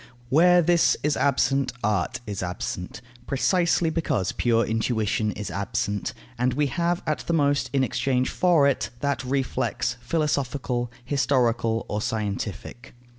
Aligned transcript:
Where 0.29 0.63
this 0.63 0.97
is 1.03 1.15
absent, 1.15 1.73
art 1.83 2.21
is 2.25 2.41
absent, 2.41 3.01
precisely 3.27 3.91
because 3.91 4.31
pure 4.31 4.65
intuition 4.65 5.31
is 5.33 5.51
absent, 5.51 6.15
and 6.39 6.55
we 6.55 6.65
have 6.73 7.03
at 7.05 7.19
the 7.27 7.33
most, 7.33 7.69
in 7.71 7.83
exchange 7.83 8.31
for 8.31 8.67
it, 8.67 8.89
that 9.01 9.23
reflex, 9.23 9.97
philosophical, 10.01 10.89
historical, 11.05 11.85
or 11.87 12.01
scientific. 12.01 12.95